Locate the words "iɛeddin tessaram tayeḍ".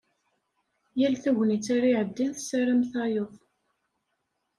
1.91-3.33